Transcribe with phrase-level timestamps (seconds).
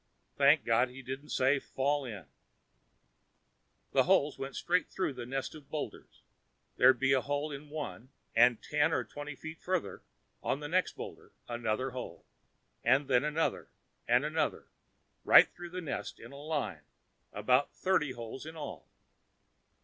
[0.35, 2.25] Thank God he didn't say Fall in.
[3.91, 6.23] The holes went straight through the nest of boulders
[6.77, 10.01] there'd be a hole in one and, ten or twenty feet farther
[10.41, 12.25] on in the next boulder, another hole.
[12.83, 13.69] And then another,
[14.07, 14.69] and another
[15.23, 16.81] right through the nest in a line.
[17.31, 18.89] About thirty holes in all.